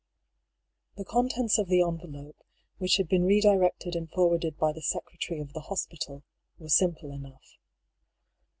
[0.97, 2.43] The contents of the envelope,
[2.79, 6.23] which had been re directed and forwarded by the secretary of the hospital,
[6.57, 7.59] were simple enough.